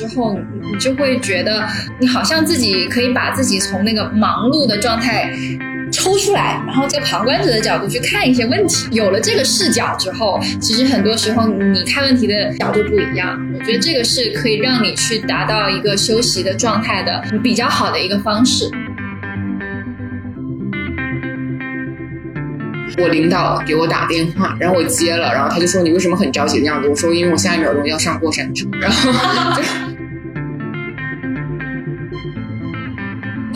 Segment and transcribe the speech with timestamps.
[0.00, 1.62] 之后，你就会觉得
[1.98, 5.30] 你好像自己可以把自己从那个忙碌的状态
[5.92, 8.88] 抽出来，然后在旁观者的角度去看一些问题。
[8.92, 13.38] 有了这个视角之后，其实很多时候你看问题的角度不一样。
[13.52, 18.70] 我觉得这个是可以让你去达到一个休息的状态的比较好的一个方式。
[22.98, 29.10] 我领导给我打电话，然后我接了，然后他就说：“你为什么很着急的样子？”我说：“因为我下一秒钟要上过山车。”然后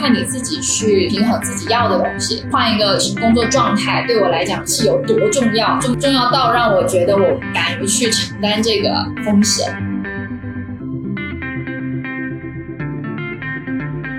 [0.05, 5.81] 看你自己去平衡自己要的东西，换一个工作状态，对我来讲是有多重要？
[5.81, 8.91] 重重要到让我觉得我敢于去承担这个
[9.25, 9.73] 风险。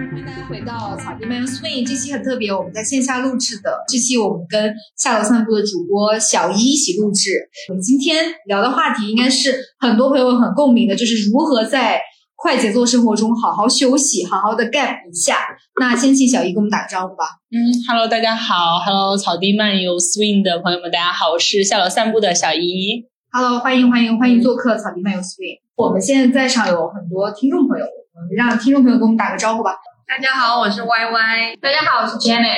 [0.09, 3.83] 欢迎大家回到草地慢 swing，这期很特别，我们在线下录制的。
[3.87, 7.29] 这期我们跟下楼散步的主播小一一起录制。
[7.69, 12.01] 我们今天聊的话题应该是很多朋友很共鸣的，就是如何在
[12.37, 15.35] 快节奏生活中好好休息，好好的 gap 一下。
[15.77, 17.25] 那先请小姨跟我们打个招呼吧。
[17.51, 17.59] 嗯
[17.89, 23.09] ，Hello，大家好，Hello，草地漫游 Swing 的朋友们，大家好，我是下楼散步的小姨。
[23.29, 25.59] Hello，欢迎欢迎欢迎做客草地漫游 Swing。
[25.75, 29.75] 我们现在在场有很多听众朋友，我们让听众朋友跟我们打个招呼吧。
[30.07, 31.55] 大家好，我是 Y Y。
[31.59, 32.55] 大家好，我是 Janet。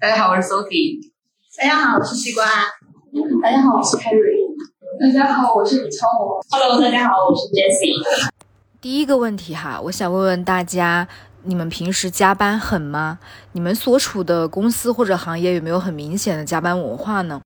[0.00, 1.00] 大家好，我是 Sophie。
[1.60, 2.44] 大家好，我是西瓜。
[3.42, 4.46] 大家好，我是 Carrie。
[5.00, 6.40] 大家好，我是李超模。
[6.50, 8.30] Hello，大家好，我是 Jessie。
[8.80, 11.08] 第一个问题哈，我想问问大家，
[11.48, 13.18] 你们平时加班狠吗？
[13.52, 17.40] 你们所处的公司或者行业有没有很明显的加班文化呢？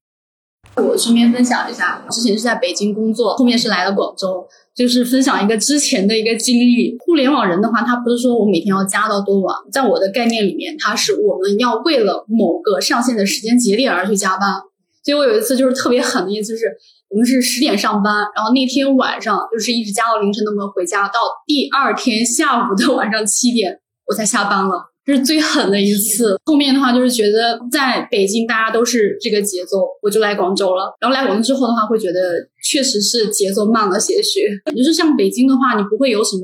[0.75, 4.45] 我顺便分享一下，之前是在北京工作，后面是来了广州。
[4.75, 6.97] 就是分享一个之前的一个经历。
[6.99, 14.63] 互联网人的话，他不是说我每天要加到多晚，在我的概念里面，他是我们要为了某个上线的时间节点而去加班。
[15.05, 16.65] 所以我有一次就是特别狠的一次，是
[17.11, 21.07] 我们是十点上班，然后那天晚上就是一直加到凌晨，都没有回家？
[21.09, 24.91] 到第二天下午的晚上七点，我才下班了。
[25.05, 26.39] 这是最狠的一次。
[26.45, 30.95] 后面的话就是觉得在北京大家都是这个节奏，我就来广州了。
[31.01, 32.21] 然后来广州之后的话，会觉得
[32.65, 34.41] 确实是节奏慢了些许。
[34.77, 36.43] 就是像北京的话，你不会有什么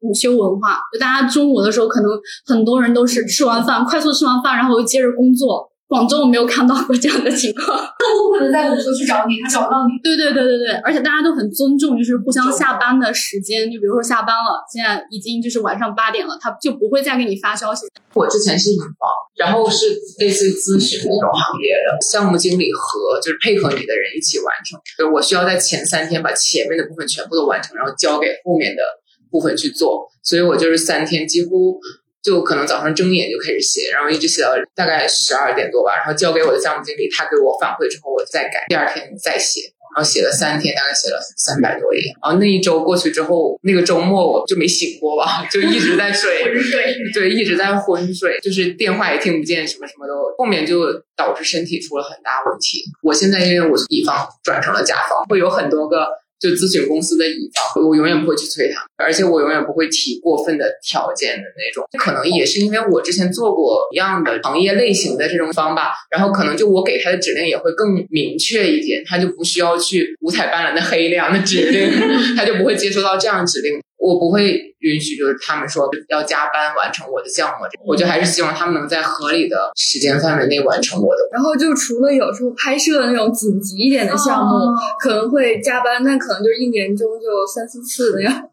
[0.00, 2.10] 午休文化，就大家中午的时候可能
[2.46, 5.70] 很多人都是吃完饭快速吃完饭，然后又接着工作。
[5.88, 9.96] 广州我没有看到过这样的情况， 客户可能在午休去找你，他找不到你。
[10.04, 13.72] 对对对对对，而且大家都很尊重，就是互相下班的时间。
[13.72, 17.86] 就比如说下班了，现在已经就是晚上八点了，他就不会再给你发消息。
[18.12, 19.86] 我之前是乙方，然后是
[20.18, 24.78] 类似于咨询那种行业的项目经理和就是配合你的人一起完成。
[24.98, 28.82] 就是我需要在前三天把前面的部分全部都完成，然后交给后面的
[29.30, 30.06] 部分去做。
[30.22, 31.80] 所以我就是三天几乎。
[32.28, 39.62] 就可能早上睁眼就开始写，然后一直写到大概十二点多吧，然后交给我的项目经理，他给我反馈之后，我再改，第二天再写，
[39.96, 42.02] 然后写了三天，大概写了三百多页。
[42.22, 52.84] 然后那一周过去之后，那个周末我就没醒过吧， 就一直在睡， 昏睡，对，一直在昏睡，就是电话也听不见，什么什么都，后面就导致身体出了很大问题。
[53.02, 56.06] 我现在因为我乙方转成了甲方，会有很多个。
[56.40, 61.84] 就咨询公司的乙方，我永远不会去催他，而且我永远不会提过分的条件的那种。
[61.98, 71.90] 可能也是因为我之前做过一样的行业类型的这种方吧，然后可能就我给他的指令也会更明确一点，他就不需要去五彩斑斓的黑亮的指令，
[72.36, 73.80] 他就不会接收到这样指令。
[74.08, 81.20] 我不会允许，就是他们说要加班完成我的项目，我就还是希望他们能在合理的时间范围内完成我的。
[81.30, 84.54] 然后就除了有时候拍摄那种紧急一点的项目，
[84.98, 88.48] 可能会加班，但可能就是一年中就三四次那样。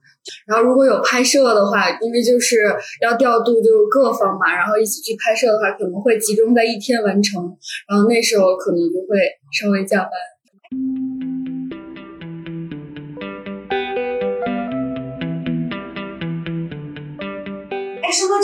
[0.47, 2.57] 然后如果有拍摄的话，因为就是
[2.99, 7.41] 要调度就是各方嘛，然后一起去拍摄的话，可能会集中在一天完成，
[7.87, 9.19] 然后那时候可能就会
[9.53, 10.11] 稍微加班。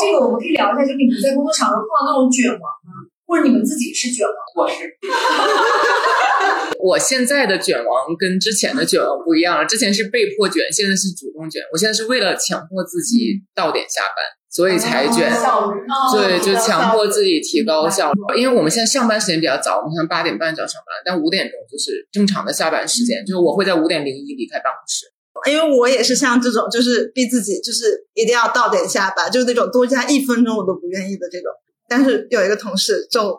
[0.02, 3.06] 这个，我们可以聊一下，就你们在工作场合碰到那种卷王吗？
[3.28, 4.66] 或者你们自己是卷王？
[4.66, 4.90] 我是。
[6.82, 11.62] 我现在的卷王跟之前的卷王不一样了，之前是被迫卷，现在是主动卷。
[11.72, 15.32] 我现在是为了强迫自己到点下班，所以才卷。
[15.32, 15.80] 效率
[16.12, 18.42] 对，就强迫自己提高效率。
[18.42, 25.06] 因为我们现在上班时间比较早，我们现在八点半就要上班，但五点钟就是正常的下班时间，就是我会在五点零一离开办公室。
[25.50, 31.52] 因为我也是像这种，就是逼自己，就是一定要到点下班，就是那种多加一分钟我都不愿意的这种。
[31.88, 33.38] 但是有一个同事就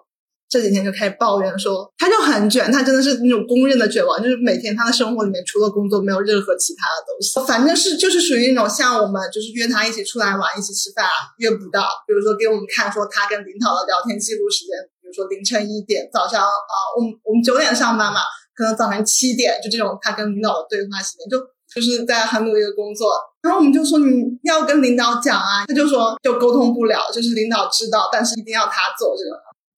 [0.49, 18.21] 这几天就开始抱怨说，他就很卷，他真的是那种公认的卷王，就是每天他的生活里面除了工作没有任何其他的东西，反正是就是属于那种像我们就是约他一起出来玩、一起吃饭啊约不到，比如说给我们看说他跟领导的聊天记录时间，比如说凌晨一点，早上啊、我们我们九点上班嘛，
[18.55, 21.39] 可能早上七点就这种他跟领导的对话时间就。
[21.75, 23.09] 就是在很努力的工作，
[23.43, 29.33] 然后我们就说你要跟领导讲啊，他就说就沟通不了，就是领导知道，但是一定要他做这个，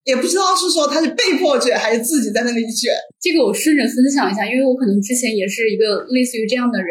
[0.04, 2.92] 也不知道是说他是被迫卷还是自己在那里卷。
[3.20, 6.88] 这个我顺着分享一下，因为我可能之前也是一个类似于这样的人，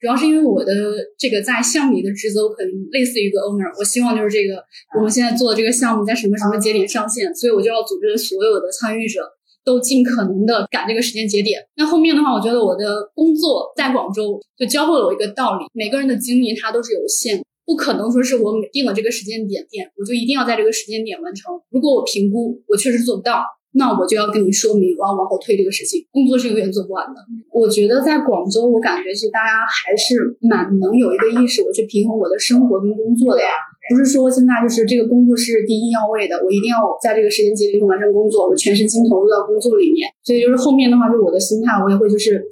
[0.00, 0.72] 主要是因为我的
[1.18, 4.62] 这个在项目里的职责我可能类似于一个 owner，我希望就是这个
[4.96, 9.20] 我们现在做的这个项目在什么什么节点上线，所以我就要组织所有的参与者。
[9.64, 11.60] 都尽可能的赶这个时间节点。
[11.76, 21.52] 那后面的话，我觉得我的工作在广州就教会了我一个道理：每个人的精力它都是有限的，不可能说是我定了这个时间点点，我就一定要在这个时间点完成。
[21.70, 26.04] 如果我评估我确实做不到，那我就要跟你说明，我要往后推这个事情。
[26.10, 27.20] 工作是永远做不完的。
[27.52, 33.48] 我觉得在广州，我感觉是大家还是蛮能有一个意识，我去平衡我的生活跟工作的呀。
[33.90, 40.08] 不是说现在就是这个工作是第一要位的，我一定要在这个时间节点完成工作，我全身心投入到工作里面。
[40.22, 42.42] 所以就是后面的话，就我的心态，我也会就是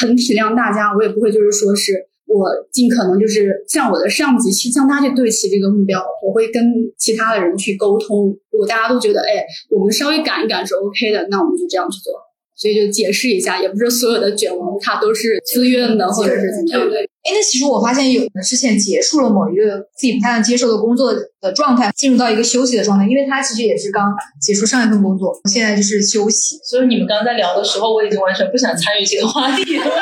[0.00, 6.62] 很体谅大家，我也不会就是说是我尽可能就是向我的上级去向他去对齐这个目标，我会跟
[6.98, 8.36] 其他的人去沟通。
[8.50, 12.12] 如果大家都觉得哎，我们稍微赶一赶是 OK 的，那我们就这样去做。
[12.56, 16.88] 所以就解释一下，也不是所有的卷王他都是自愿的，或者是怎么样。
[16.88, 26.58] 对，哎，那其实我发现有人之前结束了某一个自己不太能接受的工作的状态，进入到一个休息的状态，因为他其实也是刚结束上一份工作，现在就是休息。
[26.64, 29.84] 所以你们刚刚在聊的时候，我已经完全不想参与这个话题了。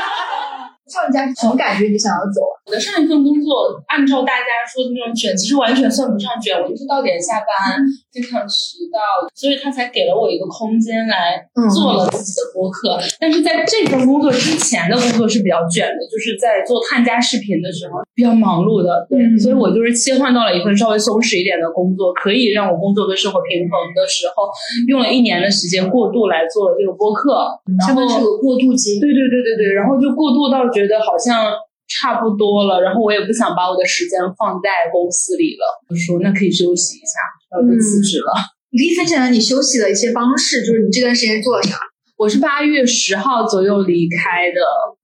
[0.91, 1.89] 上一家什么感觉？
[1.89, 2.43] 你想要走？
[2.67, 7.81] 我的上一份工作，按照大家说的那种卷，其实完全算不上卷，我就是到点下班，
[8.13, 9.01] 经常迟到，
[9.35, 11.41] 所以他才给了我一个空间来
[11.73, 13.01] 做了自己的播客。
[13.19, 24.45] 但是在这份工作之前的工作是比较卷的，就是在做探家视频的时候比较忙碌的，对，所以我就是切换到了一份稍微松弛一点的工作，可以让我工作跟生活平衡的时候，
[24.89, 27.49] 用了一年的时间过渡来做这个播客，
[27.81, 29.01] 然后是个过渡期。
[29.01, 31.49] 对对对对对，然后就过渡到觉得好像
[31.89, 37.17] 差不多了，然后我也不想把我的时间放在公司里了，我说那可以休息一下，
[37.53, 38.33] 然后就辞职了。
[38.73, 41.77] 你可以分享下你休息的一些方式，就是你这段时间做了啥？
[42.17, 44.61] 我是八月十号左右离开的，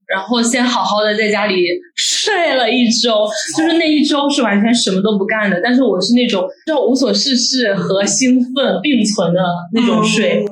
[0.06, 1.54] 然后先好好的在家里
[1.98, 9.40] 睡了一周，就是那一周是完全什么都不干的，但是我是那种就无所事事和兴奋并存的
[9.74, 10.44] 那种睡。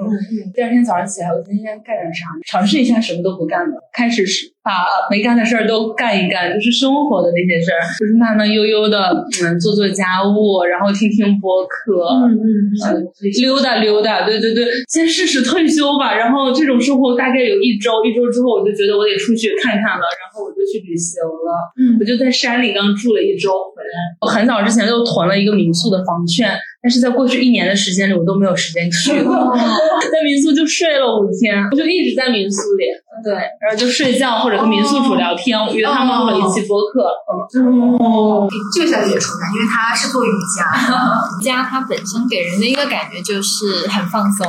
[0.55, 2.27] 第二天早上起来，我今天干点啥？
[2.47, 9.15] 尝试一下什么都不干的，开始是把没干的事儿都干一干，就是生活的那些事儿，就是慢慢悠悠的，
[9.45, 13.07] 嗯，做做家务，然后听听播客，嗯嗯
[13.41, 16.17] 溜达溜达，对对对，先试试退休吧。
[16.17, 21.73] 然后这种生活大概有一周，一周之后我就觉得我得出去看看了，然后我就去旅行了。
[21.77, 24.17] 嗯我就在山里刚住了一周，回来。
[24.21, 29.13] 我很早之前就囤了一个民宿的房券，但是在过去一年的时间里，我都没有时间去，
[30.13, 32.85] 在民宿就睡了五天，我就一直在民宿里，
[33.25, 37.09] 对，然后就睡觉或者跟民宿主聊天，约他们录了一期播客，
[37.59, 37.97] 嗯。
[37.99, 40.65] 哦，这个小姐姐出来，因为她是做瑜伽。
[41.41, 44.47] 瑜伽它本身给人的一个感觉就是很放松。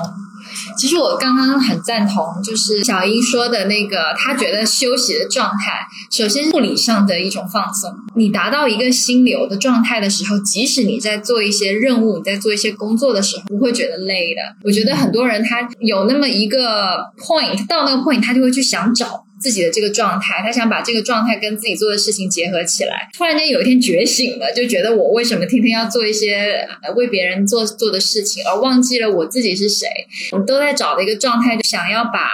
[0.77, 7.91] 其实我刚刚很赞同，就是小英说的那个，她觉得休息的状态，首先是物理上的一种放松。
[8.15, 14.41] 你达到一个心流的状态的时候，即使你在做一些任务，你在做一些工作的时候，不会觉得累的。
[14.63, 19.26] 我觉得很多人他有那么一个 point，到那个 point，他就会去想找。
[19.39, 23.09] 自己的这个状态，他想把这个状态跟自己做的事情结合起来。
[23.17, 29.87] 突然间有一天觉醒了，就觉得我为什么天天要做一些为别人做做的事情，而忘记了我自己是谁？
[30.31, 32.29] 我们都在找的一个状态，想要把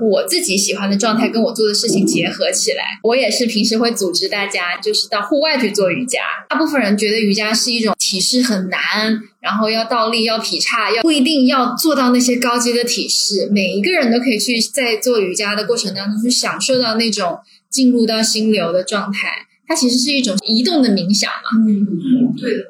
[0.00, 2.82] 我自己喜欢的状态跟我做的事情结合起来。
[3.02, 6.20] 我也是平时会组织大家，就是到户外去做瑜伽。
[6.48, 13.48] 大部分人觉得瑜伽是一种体式很难，然后要倒立、要劈叉，要不一定要做到那些高阶的体式。
[13.50, 17.38] 每一个人都可以去在做瑜伽的过程当中去享受到那种
[17.68, 19.46] 进入到心流的状态。
[19.66, 21.50] 它其实是一种移动的冥想嘛。
[21.66, 22.64] 嗯，对的。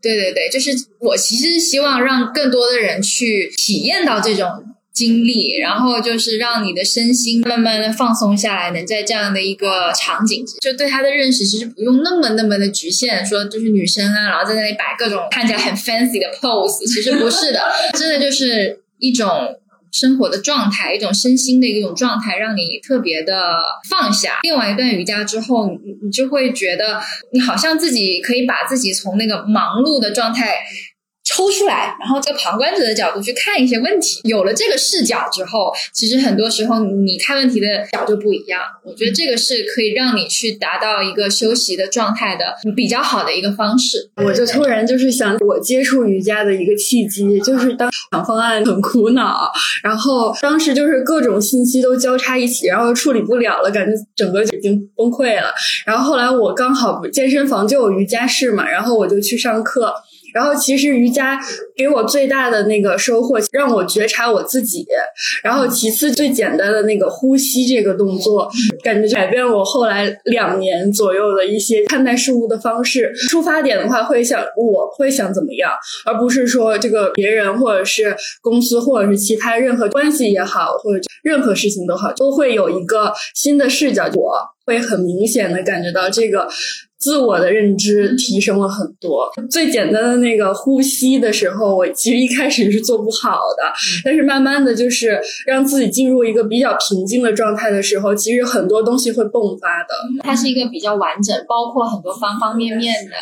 [0.00, 4.46] 对对对，就是我其实希望让更多的人去体验到这种
[4.94, 17.60] 经历，然后就是让你的身心慢慢的放松下来，能在这样的一个场景，就对他的认识其实不用那么那么的局限，说就是女生啊，然后在那里摆各种看起来很 fancy 的 pose，其实不是的，
[17.98, 19.28] 真的就是一种
[19.90, 23.58] 生活的状态，一种身心的一种状态，让你特别的
[23.90, 24.38] 放下。
[24.42, 27.00] 练完一段瑜伽之后，你你就会觉得
[27.32, 30.58] 你好像自己可以把自己从那个忙碌的状态。
[31.34, 34.20] 抽出来，然后在旁观者的角度去看一些问题。
[34.22, 38.60] 有了这个视角之后，其实很多时候你看问题的角就不一样。
[38.84, 44.08] 我觉得这个是可以让你去达到一个休息的状态的比较好的一个方式。
[44.24, 49.50] 我就突然就是想，我接触瑜伽的一个契机，就是当想方案很苦恼，
[49.82, 55.52] 然后当时就是各种信息都交叉一起，然后处理不了了，感觉整个就已经崩溃了。
[55.84, 59.92] 然后后来我刚好健身房就有瑜伽室嘛，然后我就去上课。
[60.34, 61.40] 然后其实瑜伽
[61.76, 64.84] 给我最大的那个收获，让我觉察我自己。
[65.42, 68.50] 然后其次最简单的那个呼吸这个动作，
[68.82, 73.12] 感觉改变我后来两年左右的一些看待事物的方式。
[73.28, 75.70] 出发点的话会想我会想怎么样，
[76.04, 84.04] 而不是说这个别人或者是公司或者是其他任何关系也好，或者任何事情都好，都会有一个新的视角。
[84.14, 84.34] 我
[84.66, 86.48] 会很明显的感觉到这个。
[87.04, 89.30] 自我的认知提升了很多。
[89.50, 99.94] 最简单的那个呼吸的时候，我其实一开始是做不好的，但是慢慢的就是让自己进入一个比较平静的状态的时候，其实很多东西会迸发的。
[100.22, 103.12] 它是一个比较完整，包括很多方方面面的。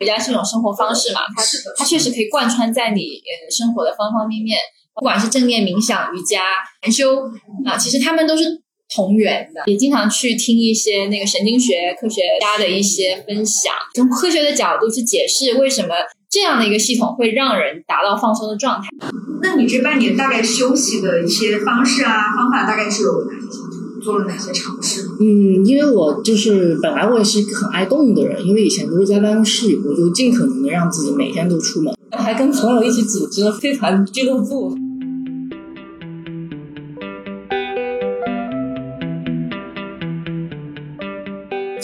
[0.00, 1.42] 瑜伽是一种生活方式嘛，它
[1.76, 4.56] 它确实可以贯穿在你呃生活的方方面面，
[4.94, 6.40] 不管是正念冥想、瑜伽、
[6.80, 7.24] 禅修
[7.66, 8.62] 啊，其实他们都是。
[8.94, 15.88] 同源的，也经常去听一些那个神经学科学家的一些分享，从科学的角度去解释为什么
[16.30, 18.88] 这样的一个系统会让人达到放松的状态。
[19.42, 23.58] 那你这半年大概休息的一些方式啊方法，大概是有哪些？
[24.02, 25.02] 做了哪些尝试？
[25.20, 34.76] 嗯，因为我就是本来我也是一个很爱动的人，因为以前都是在办公室里，我就尽可能的让自己每天都出门，还跟朋友一起组织了飞盘俱乐部。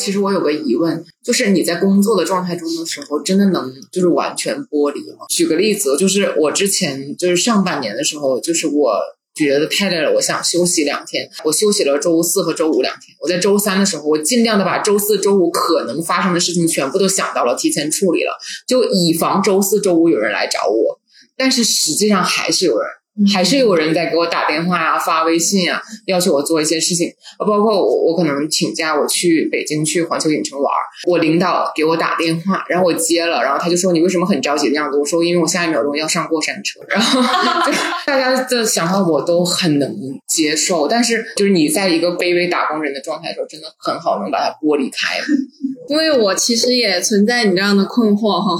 [0.08, 5.26] 其实我有个疑问，就是你在工作的状态中的时候，真的能就是完全剥离吗？
[5.28, 8.94] 举个例子，就是我之前就是上半年的时候，就是我
[9.34, 13.14] 觉得太累了，我想休息两天，我休息了周四和周五两天。
[13.20, 18.32] 我在周三的时候，我尽量的把周四周五可能发生的事情全部都想到了，提前处理了，
[18.66, 20.98] 就以防周四周五有人来找我。
[21.36, 22.88] 但是实际上还是有人。
[23.32, 27.10] 还是有人在给我打电话呀、发微信啊，要求我做一些事情。
[27.38, 30.70] 包括我，我可能请假，我去北京去环球影城玩
[31.06, 37.20] 我领导给我打电话，然后我接了，然后他就说：“你为什么很着急的样子？”我说：“因为我下一秒钟要上过山车。”然后
[38.06, 39.90] 大家的想法我都很能
[40.26, 45.18] 接受，但是就是你在一个卑微打工人的状态的时候，真的很好能把它剥离开。
[45.88, 48.56] 因为我其实也存在你这样的困惑哈。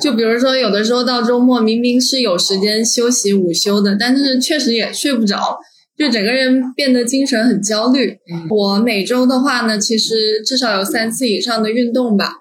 [0.00, 5.58] 就比如说，有的时候到周末明明是有时间休息午休的，但是确实也睡不着，
[5.98, 8.16] 就整个人变得精神很焦虑。
[8.50, 12.32] 我每周的话呢，其实至少有三次以上的运动吧，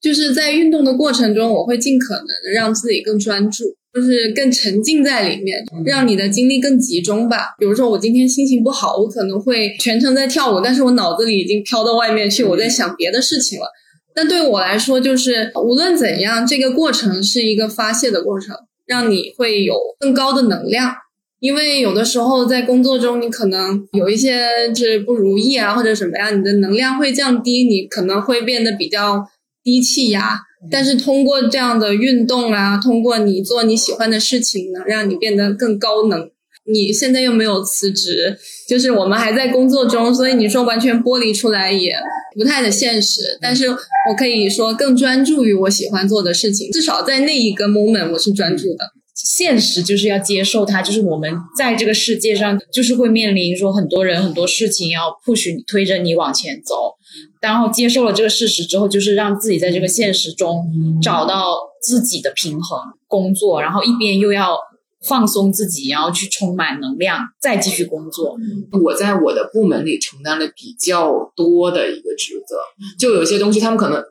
[0.00, 7.54] 就是在运动的过程中，我会尽可能的让自己更专注，就是更沉浸在里面，让你的精力更集中吧。
[7.58, 13.66] 比如说我今天心情不好，我可能会全程在跳舞，但是我脑子里已经飘到外面去，我在想别的事情了。
[14.16, 18.56] 但对我来说，就是无论怎样，这个过程是一个发泄的过程，
[18.86, 20.90] 让你会有更高的能量。
[21.38, 29.28] 因为有的时候在工作中，你可能有一些是不如意啊，或者什么样，你的能量会降低，你可能会变得比较
[29.62, 30.40] 低气压。
[30.70, 36.30] 但是通过这样的运动啊，通过你做你喜欢的事情，能让你变得更高能。
[36.64, 41.94] 你现在又没有辞职，就是我们还在工作中，所以你说完全剥离出来也
[42.36, 43.38] 不太的现实。
[43.40, 48.92] 但是我可以说更专注于我喜欢做的事情，至少在那一个 moment 我是专注的。
[49.14, 56.94] 现实就是要接受它，就是我们在这个世界上就是会面临说很多人很多事情要 push 你推着你往前走，
[57.40, 60.64] 然后接受了这个事实之后，就是让自己在这个现实中
[61.02, 62.78] 找到自己的平衡，
[63.08, 64.56] 工作，然后一边又要。
[65.06, 68.36] 放松自己，然后去充满能量，再继续工作。
[68.82, 72.56] 我在我的部门里承担了比较多的一个职责，
[72.98, 74.02] 就有些东西他们可能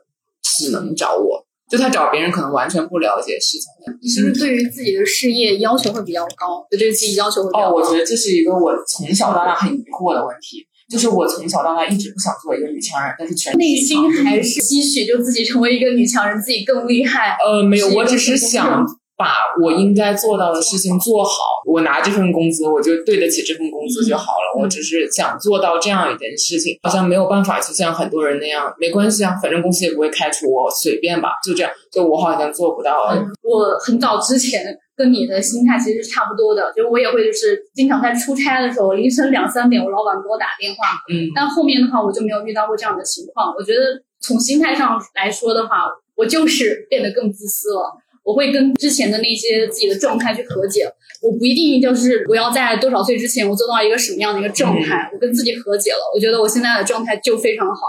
[0.42, 3.64] 只能找我，就他找别人可能完全不了解事情。
[4.00, 6.66] 你是不是对于自己的事业要求会比较高？
[6.70, 7.70] 对自己要求会比较高？
[7.70, 17.36] 哦，我觉得这是一个我从小到大很疑惑的问题，就是我从小到大一直不想做一个女强人，但是全内心还是期许就自己成为一个女强人，自己更厉害。
[17.44, 18.84] 呃，没有，我只是想。
[19.16, 19.28] 把
[19.62, 21.30] 我应该做到的事情做好。
[21.66, 24.60] 我拿这份工资，我就对得起这份工资就好了。
[24.60, 31.72] 我只是想做到这样一件事情，好像没有办法去像很多人那样，没关系啊，反正公司也不会开除我，随便吧，就这样。
[31.90, 33.08] 就我好像做不到。
[33.42, 40.78] 我很早之前跟你的心态其实是差不多的，就我也会就是经常在出差的时候，凌晨两三点，我老板给我打电话。
[41.10, 43.54] 嗯，但后面的话我就没有遇到过这样的情况。
[43.56, 45.84] 我觉得从心态上来说的话，
[46.16, 47.96] 我就是变得更自私了。
[48.26, 50.84] 我会跟之前的那些自己的状态去和解。
[51.22, 55.98] 我不一定就是我要在多少岁之前我做到一个什么样的一个状态，我跟自己和解了。
[56.12, 57.80] 我觉得我现在的状态就非常好。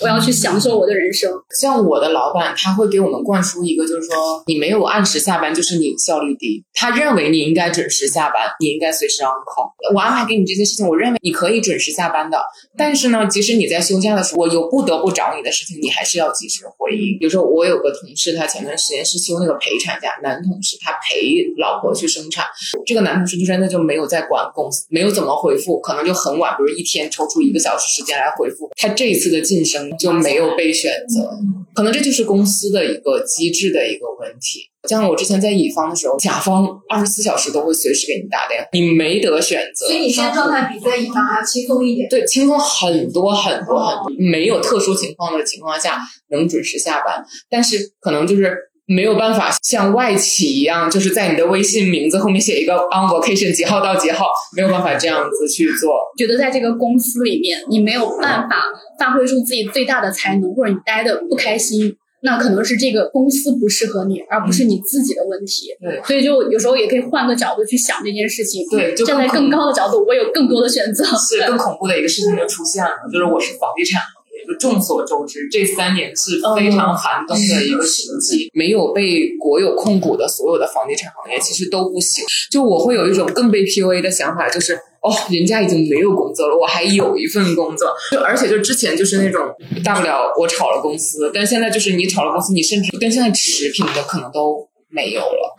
[0.00, 1.30] 我要去享受我的人生。
[1.58, 6.62] 像我的老板，他会给我们灌输一个，就是说你没有按时下班，就是你效率低。
[6.74, 9.72] 他认为你应该准时下班，你应该随时 on call。
[9.94, 12.38] 我安排给你这些事情，我认为你可以准时下班的。
[12.76, 17.18] 但是呢，即使你在休假的时候，我有不得不找你的事情，你还是要及时回应。
[17.18, 22.44] 比如说，我有个同事，他前段时间是休那个陪产假，男同事他陪老婆去生产，
[22.84, 28.70] 这个男同事就真的就没有在管公司，没有怎么回复，可能就很晚，比如一天抽出一个小时时间来回复。
[28.76, 29.85] 他这一次的晋升。
[29.98, 31.30] 就没有被选择，
[31.74, 34.70] 可能这就是公司的一个机制的一个问题。
[34.88, 39.86] 像我之前在乙方的时候，甲方二十四小时都会随时给你打电话，你没得选择。
[39.86, 42.08] 所以你现在状态比在乙方还要轻松一点。
[42.08, 44.12] 对，轻松很多很多很多。
[44.18, 46.00] 没有特殊情况的情况下，
[46.30, 48.56] 能准时下班，但是可能就是。
[48.86, 54.26] 没有办法像外企一样，就是在你的微信名字后面写一个 on vacation 几号到几号，
[54.56, 55.98] 没有办法这样子去做。
[56.16, 58.62] 觉得在这个公司里面，你没有办法
[58.98, 65.66] 发挥出自己最大的才能，或者你待的不开心，那可能是这个公司不适合你，而不是你自己的问题。
[65.80, 68.64] 对，所以就有时候也可以换个角度去想这件事情。
[68.70, 71.04] 对，站在更高的角度，我有更多的选择。
[71.04, 74.00] 是更恐怖的一个事情就出现了，就是我是房地产。
[74.46, 82.24] 就众所周知，这三年是非常寒冬的一个时期，没有被国有控股的所有的房地产行业其实都不行。
[82.50, 87.88] 就我会有一种更被 PUA 的想法，就是哦，人家已经没有工作了，我还有一份工作。
[88.12, 89.42] 就而且就之前就是那种
[89.84, 95.56] 大不了我炒了公司，但现在就是你炒了公司，你甚至跟现在持平的可能都没有了。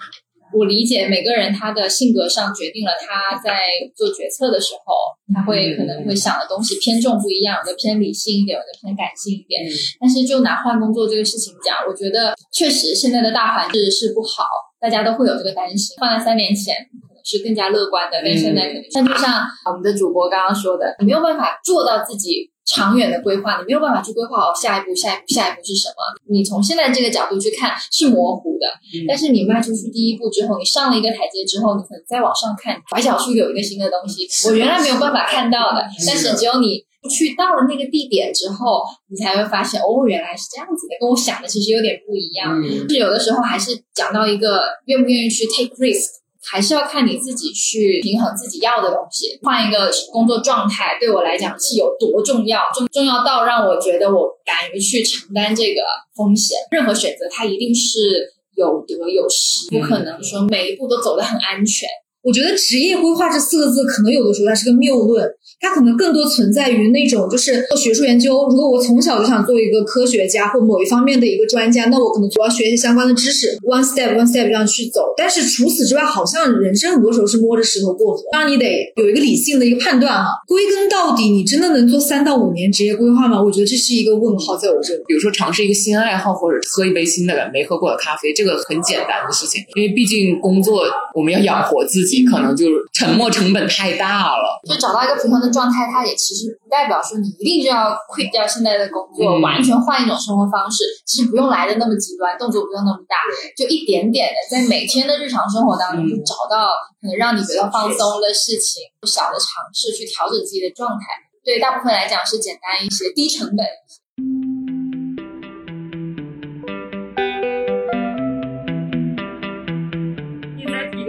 [0.53, 3.59] 我理解每个人他的性格上决定了他在
[3.95, 4.95] 做决策的时候，
[5.33, 9.61] 他会可能会想的东西偏重不一样，有的偏理性一点，有的偏感性一点。
[9.99, 14.45] 但是就拿换工作这个事情讲，我觉得确实现在的大环境是不好，
[14.79, 15.95] 大家都会有这个担心。
[15.99, 16.75] 放在三年前
[17.23, 22.51] 是更加乐观的，但现在肯定但就像我们的主播刚刚说的，你没有办法做到自己。
[22.67, 25.95] 长远的规划，你没有办法去规划好下一步，下一步，下一步是什么？
[26.29, 28.67] 你从现在这个角度去看是模糊的，
[29.07, 42.61] 但是你迈出去第一步之后，你上了一个台阶之后，你可能再往上看，拐角处有一个新的东西，我原来没有办法看到的，但是只有你去到了那个地点之后，你才会发现，哦，原来是这样子的，跟我想的其实有点不一样。
[42.89, 46.17] 是有的时候还是讲到一个愿不愿意去 take risk。
[46.49, 49.39] 还是要看你自己去平衡自己要的东西。
[49.43, 52.61] 换一个工作状态，对我来讲是有多重要？
[52.73, 55.81] 重重要到让我觉得我敢于去承担这个
[56.15, 56.57] 风险。
[56.71, 61.87] 任何选择，它一定是有得有失，不可能说每一步都走得很安全。
[62.27, 65.25] 我觉得职业规划这四个字，可能有的时候它是个谬论。
[65.59, 68.45] 它可能更多存在于那种，就是做学术研究。
[68.47, 75.15] 如果我从小就想做一个科学家或某一方面的一个专家，那我可能主要学一些相关的知识，one step one step 这样去走。
[75.17, 78.21] 但是除此之外，好像人生很多时候是摸着石头过河。
[78.31, 80.27] 当然，你得有一个理性的一个判断哈。
[80.47, 83.41] 归根到底，你真的能做三到五年职业规划吗？
[83.41, 85.01] 我觉得这是一个问号，在我这里。
[85.07, 89.63] 比如说，尝试一个新爱好，或者喝一杯新的没喝过的咖啡，这个很简单的事情。
[89.73, 90.83] 因为毕竟工作
[91.15, 94.61] 我们要养活自己，可能就是沉没成本太大了。
[94.67, 100.83] 就找到一个平衡的状态，它也其实不代表说你一定就要 quit 掉现在的工作，完全换一种生活方式。
[101.05, 103.15] 其实不用来的那么极端，动作不用那么大，
[103.55, 106.69] 就一点点的在每天的日常生活当中，就找到
[107.01, 111.05] 可能让你觉得放松的事情，小的尝试去调整自己的状态。
[111.43, 113.65] 对大部分来讲是简单一些，低成本。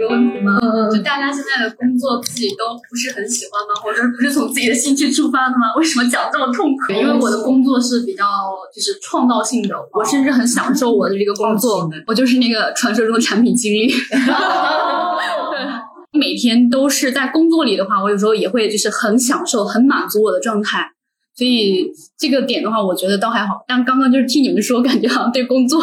[0.09, 0.59] 问题吗？
[0.91, 3.79] 就大家现在的工作自己都不是很喜欢吗？
[3.81, 5.73] 或者不是从自己的兴趣出发的吗？
[5.77, 6.93] 为什么讲这么痛苦？
[6.93, 8.25] 因为我的工作是比较
[8.73, 11.89] 就是创造性的，我甚至很享受我的这个工作。
[12.07, 13.93] 我就是那个传说中的产品经理。
[16.11, 20.91] 每天都是在工作里的话，我有时候也会就是很享受、很满足我的状态。
[21.35, 23.63] 所以这个点的话，我觉得倒还好。
[23.67, 25.79] 但刚刚就是听你们说，感觉好像对工作。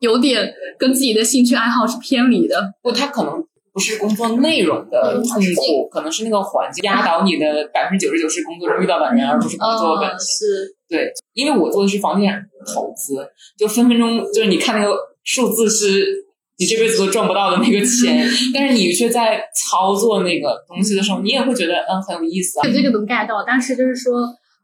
[0.00, 3.32] 有点跟自己的兴趣爱好是偏离的，不，他可能
[3.72, 10.18] 不是工作内容的痛苦，可能是那个环境压倒你的百分之九十九是工作中遇到的人，而不是工作本身。
[10.18, 13.26] 是，对，因为我做的是房地产投资，
[13.58, 16.06] 就分分钟就是你看那个数字是
[16.58, 22.68] 你这辈子都赚不到的那个钱， 但是你却在操作那个东西的时候，你也会觉得嗯很有意思啊。
[22.70, 24.12] 这个能 get 到，但是就是说。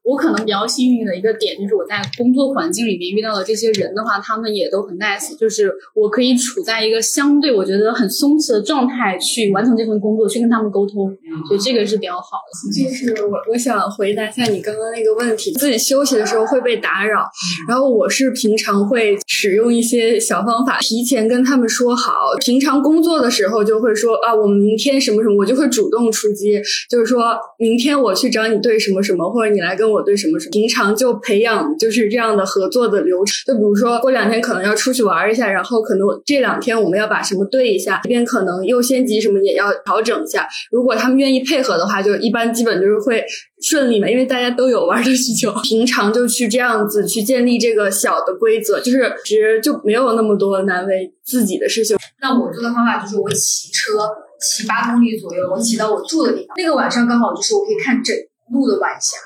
[0.04, 12.82] 我可能比较幸运的一个点，就是我在工作环境里面遇到的这些人的话，他们也都很 nice，就是我可以处在一个相对我觉得很松弛的状态去完成这份工作，去跟他们沟通，所以这个是比较好的。
[12.82, 17.24] 就是我我想回答一下你刚刚那个问题，自己休息的时候会被打扰，
[17.68, 26.60] 然后我是平常会使用一些小方法，提前跟他们说好，平常工作的时候就会说啊，我们明天什么什么，我就会主动出击，
[26.90, 29.91] 就是说明天我去找你对什么什么，或者你来跟。
[29.91, 33.35] 我我对什么什么，平常就培养就是这样的合作的流程。
[33.46, 40.46] 就比如说过两天可能要出去玩一下，然后可能这两天我们要把什么对一下，这边可能优先级什么也要调整一下。
[40.70, 43.22] 如果他们愿意配合的话，就一般基本就是会
[43.61, 45.52] 顺利嘛，因为大家都有玩的需求。
[45.62, 51.96] 平常就去这样子去建立这个小的规则，就是其实就没有那么多难为自己的事情。
[52.20, 53.92] 那我做的方法就是我骑车
[54.40, 58.16] 骑八公里左右，我骑到我住的地方，那个晚上刚好就是我可以看整
[58.52, 59.16] 路的晚霞。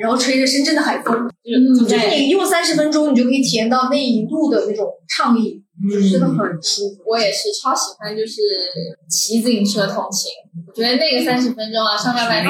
[0.00, 1.28] 然后吹着深圳的海风，
[1.86, 5.62] 就是你用三十分钟，你就可以体验到那一路的那种畅意，
[6.10, 7.02] 真的很舒服。
[7.06, 8.40] 我也是超喜欢，就是
[9.10, 10.32] 骑自行车通勤，
[10.66, 12.42] 我觉得那个三十分钟啊，上下班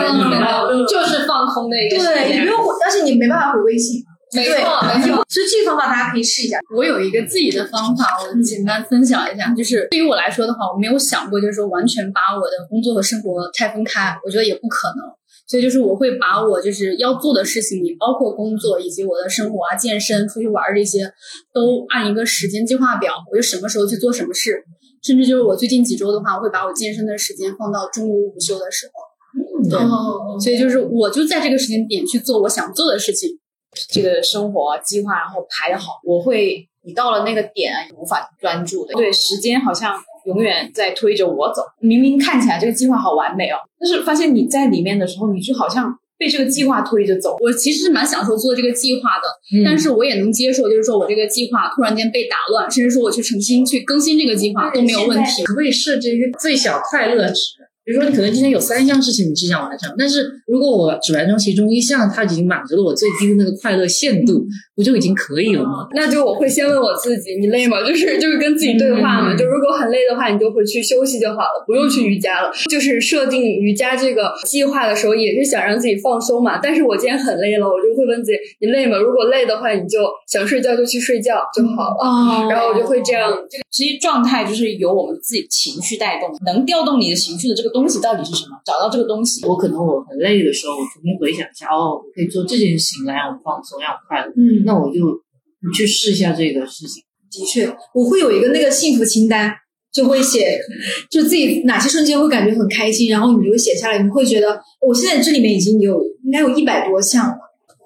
[0.88, 2.28] 就是放空的一个时间。
[2.28, 4.04] 对，你不用，而且你没办法回微信。
[4.32, 5.26] 没错，没错。
[5.28, 6.56] 所以这个方法大家可以试一下。
[6.72, 9.52] 我有一个自己的方法，我简单分享一下。
[9.56, 14.98] 就是对于我来说的话，我没有想过，就是说完全把我的工作和生活拆分开，我觉得也不可能。
[15.50, 21.12] 所以就是我会把我就是要做的事情，也包括工作以及我的生活啊、健身、出去玩这些，
[21.52, 24.62] 都按一个时间计划表，我就什么时候去做什么事。
[25.02, 28.92] 甚至就是我最近几周的话，我会把我健身的时间放到中午午休的时候。
[29.68, 29.80] 对，
[30.38, 33.30] 所以就是我就在这个时间点去做我想做的事情。
[33.88, 38.94] 这个生活计划然后排好，我会你到了那个点无法专注的。
[38.94, 40.00] 对，时间好像。
[40.26, 47.37] 永远在推着我走，明明看起来这个计划好完美哦，但是发现你在里面的时候，你就好像被这个计划推着走。
[47.40, 55.42] 我其实是蛮享受做这个计划的，但是我也能接受，就是说我这个计划突然间被打乱，甚至说我去重新去更新这个计划都没有问题。
[55.44, 57.42] 可不可以设置一个最小快乐值？
[57.90, 65.88] 比如说，你可能今天有三项事情你是想完成，但是如果我只完成其中一项，它已经满足了我最低的那个快乐限度，不就已经可以了吗？
[65.92, 67.85] 那就我会先问我自己，你累吗？
[67.85, 69.35] 就是就是跟自己对话嘛。
[69.37, 72.53] 就如果很累的话，你就回去休息就好了，不用去瑜伽了。
[72.70, 76.61] 就是设定瑜伽这个计划的时候，也是想让自己放松嘛。
[76.62, 78.98] 但是我今天很累了，我就会问自己，你累吗？
[78.98, 79.98] 如果累的话，你就
[80.29, 82.48] 想睡觉就去睡觉就好了。
[82.48, 83.37] 然后我就会这样。
[83.70, 88.61] 其实状态就是由我们自己情绪带动，能调动你的情绪的这个东西到底是什么？
[88.64, 94.33] 找到这个东西，我可能我很累的时候，我重新回想一下，哦，我可以做这件事情来让我放松，让我快乐。
[94.37, 95.22] 嗯，那我就
[95.72, 97.04] 去试一下这个事情。
[97.30, 99.54] 的确，我会有一个那个幸福清单，
[99.92, 100.59] 就会写，
[101.09, 107.35] 就自己哪些瞬间会感觉很开心，然后你就写下来，你会觉得我现在这里面已经有应该有一百多项了。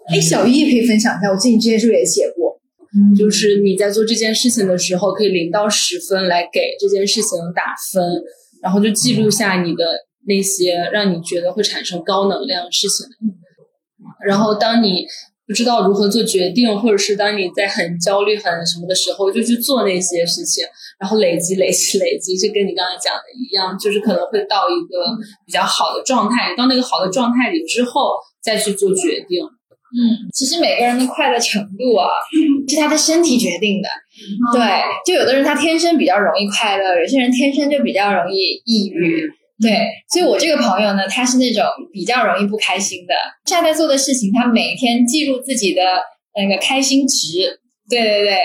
[0.09, 2.54] 哎，小易可以分享一下，我记得你之前是不是也写过？
[3.19, 8.23] 就是你在做这件事情的时候，可以零到十分来给这件事情打分，
[8.63, 9.85] 然后就记录下你的
[10.27, 13.07] 那些让你觉得会产生高能量事情。
[14.27, 15.05] 然后当你
[15.47, 20.65] 不知道如何做决定，或者是当你在很焦虑、很什么的时候，就去做那些事情，
[20.99, 25.05] 然后累积、累积、累积，就跟你刚才讲的一样，就是可能会到一个
[25.45, 26.55] 比较好的状态。
[26.57, 29.45] 到那个好的状态里之后，再去做决定。
[29.95, 32.09] 嗯，其实每个人的快乐程度啊，
[32.69, 33.89] 是他的身体决定的。
[34.53, 34.61] 对，
[35.07, 39.23] 就有的人他天生比较容易快乐，有些人天生就比较容易抑郁。
[39.63, 43.15] 对，所以我这个朋友呢，他是那种比较容易不开心的。
[43.47, 45.81] 现在做的事情，他每天记录自己的
[46.37, 47.61] 那个开心值。
[47.89, 48.39] 对对对，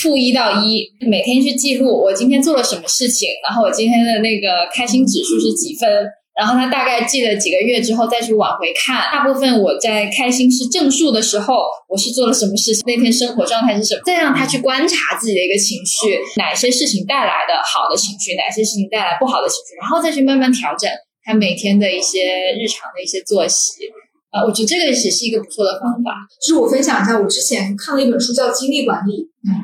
[0.00, 6.06] 负一到一，每天去记录我今天做了什么事情，然后我今天的那个开心指数是几分。
[6.38, 20.90] 然后他大概记了几个月之后再去往回看，大部分我在开心是正数的时候，我是做了什么事情，那天生活状态是什么，再让他去观察自己的一个情绪，哪些事情带来的好的情绪，哪些事情带来不好的情绪，然后再去慢慢调整
[21.24, 23.90] 他每天的一些日常的一些作息。
[24.32, 26.10] 啊，我觉得这个也是一个不错的方法。
[26.40, 29.12] 就是我分享一下，我之前看了一本书叫《精力管理》，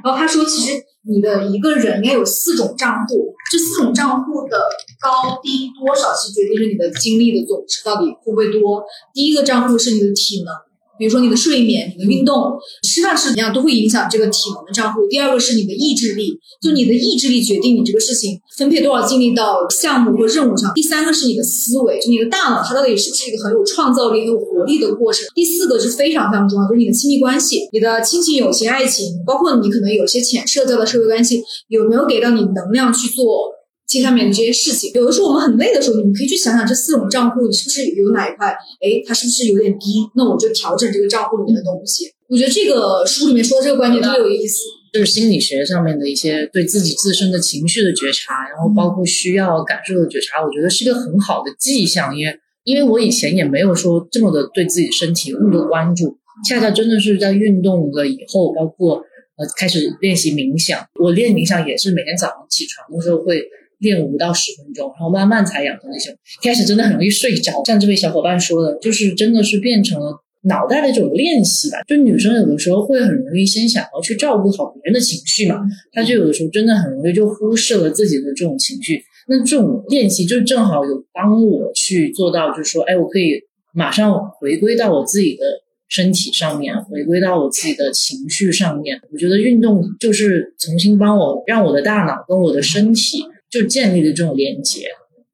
[0.05, 0.77] 然后他说，其实
[1.09, 4.61] 你的一个人应该有四种账户，这四种账户的
[5.01, 8.83] 高低多少，是决定着你的精力的总值到底会不会多。
[9.15, 10.53] 第一个账户是你的体能，
[10.99, 15.07] 比如说你的睡眠、你的运动、吃饭吃怎么样，都会影响这个体能的账户。
[15.09, 20.73] 第二个是你的意志力，就你的意志力决定你这个事情分配多少精力到项目或任务上。
[20.75, 25.25] 第三个是你的思维，就你的大脑它到底是不是一个很有创造力、很有活力的过程。
[25.33, 33.55] 第四个是非常非常重要，就是你的亲密关系，你的亲情、友情、爱情，包括你可能有些浅社交的社会关系，有没有给到你能量去做？
[33.89, 38.49] 接下面的这些事情，有的时候我们很累的时候，你们可以去想想这四种账户，你是不是有哪一块，
[38.85, 40.05] 哎，它是不是有点低？
[40.15, 42.05] 那我就调整这个账户里面的东西。
[42.29, 44.59] 我觉得这个书里面说的这个观点特别有意思，
[44.93, 52.15] 就是心理学上面的一些对自己自身的情绪的觉察，然后包括需要感受的觉察，我觉得是一个很好的迹象。
[52.15, 58.97] 因为因为我以前也没有说这么的对自己身体那么的关注，恰恰真的是在运动了以后，包括
[59.39, 63.43] 呃开始练习冥想，我练冥想也是每天早上起床的时候会。
[63.79, 66.15] 练五到十分钟，然后慢慢才养成那种。
[66.43, 70.13] 开始真的很容易睡着，像这位小伙伴说的，就是真的是变成了
[70.43, 71.79] 脑袋的这种练习吧。
[71.87, 75.61] 就女生有的时候会很容易先想要去照顾好别人的情绪嘛，
[75.93, 79.01] 她就有的时候真的很容易就忽视了自己的这种情绪。
[79.29, 83.41] 那这种练习就正好有帮我去做到，就是说，哎，我可以
[83.75, 85.45] 马上回归到我自己的
[85.89, 88.99] 身体上面，回归到我自己的情绪上面。
[89.13, 93.23] 我觉得运动就是重新帮我让我的大脑跟我的身体。
[93.51, 94.89] 就建立的这种连接，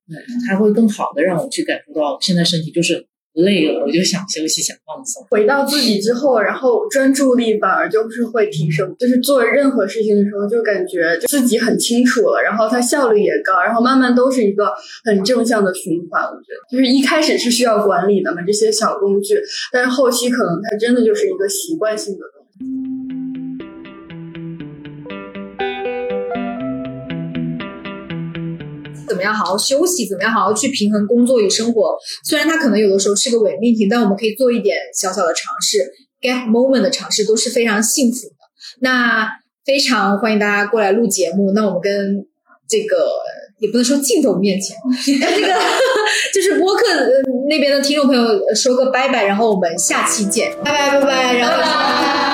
[0.08, 5.26] 对，它会更好的让我去感受到现在身体就是累了，我就想休息，想放松。
[5.28, 14.72] 回到自己之后，然后专注力反而就是会提升，就是做任何事情的时候，就感觉自己很清楚了，然后它效率也高，然后慢慢都是一个
[15.02, 16.22] 很正向的循环。
[16.22, 19.40] 我觉得，就是一开始是需要管理的嘛，这些小工具，
[19.72, 22.20] 但是后期可能它真的就是一个习惯性的
[29.24, 30.08] 么样好好休息？
[30.08, 31.96] 怎么样好好去平衡工作与生活？
[32.24, 35.78] 虽然它可能有的时候是个伪命题，但我们可以做一点小小的尝试
[36.20, 38.34] ，get moment 的尝试都是非常幸福的。
[38.80, 39.28] 那
[39.64, 41.52] 非常欢迎大家过来录节目。
[41.52, 42.26] 那我们跟
[42.68, 43.08] 这个
[43.60, 45.48] 也不能说镜头面前， 这个
[46.34, 46.82] 就是播客
[47.48, 48.22] 那边的听众朋友
[48.54, 52.33] 说个拜拜，然后我们下期见，拜拜拜拜，然后。